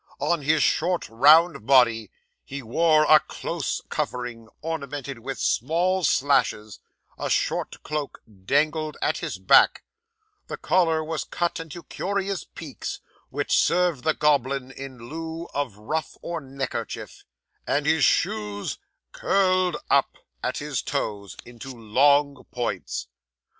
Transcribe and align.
On 0.19 0.41
his 0.41 0.63
short, 0.63 1.07
round 1.09 1.67
body, 1.67 2.09
he 2.43 2.63
wore 2.63 3.03
a 3.03 3.19
close 3.19 3.83
covering, 3.89 4.47
ornamented 4.63 5.19
with 5.19 5.37
small 5.39 6.03
slashes; 6.03 6.79
a 7.19 7.29
short 7.29 7.83
cloak 7.83 8.23
dangled 8.45 8.97
at 8.99 9.19
his 9.19 9.37
back; 9.37 9.83
the 10.47 10.57
collar 10.57 11.03
was 11.03 11.23
cut 11.23 11.59
into 11.59 11.83
curious 11.83 12.43
peaks, 12.43 12.99
which 13.29 13.55
served 13.55 14.03
the 14.03 14.15
goblin 14.15 14.71
in 14.71 15.07
lieu 15.07 15.45
of 15.53 15.77
ruff 15.77 16.17
or 16.23 16.41
neckerchief; 16.41 17.23
and 17.67 17.85
his 17.85 18.03
shoes 18.03 18.79
curled 19.11 19.77
up 19.91 20.17
at 20.41 20.57
his 20.57 20.81
toes 20.81 21.37
into 21.45 21.71
long 21.71 22.43
points. 22.45 23.05